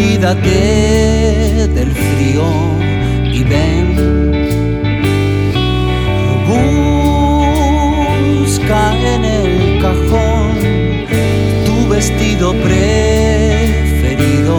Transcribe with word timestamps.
olvídate 0.00 1.68
del 1.68 1.92
frío 1.92 2.44
y 3.32 3.44
ven. 3.44 3.86
Busca 8.40 8.82
en 9.14 9.24
el 9.24 9.80
cajón 9.82 10.54
tu 11.66 11.88
vestido 11.88 12.52
preferido 12.54 14.56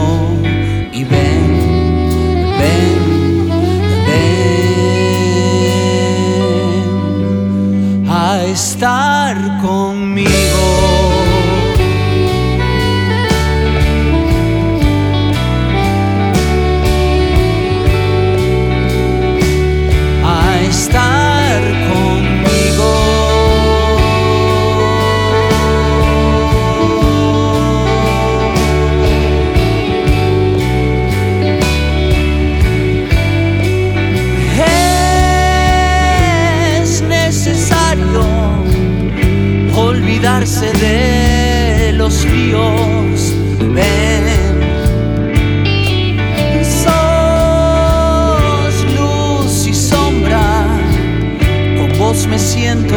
y 0.92 1.04
ven, 1.04 1.48
ven, 2.60 3.50
ven 4.08 4.86
a 8.08 8.44
estar 8.46 9.36
conmigo. 9.62 10.91
de 40.42 41.94
los 41.94 42.24
ríos. 42.24 43.36
Ven, 43.60 44.26
sos 46.64 46.86
luz 48.96 49.68
y 49.68 49.74
sombra, 49.74 50.66
con 51.78 52.00
vos 52.00 52.26
me 52.26 52.40
siento. 52.40 52.96